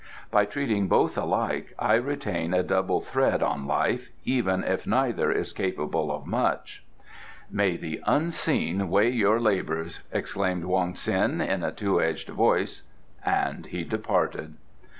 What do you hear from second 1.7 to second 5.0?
I retain a double thread on life, even if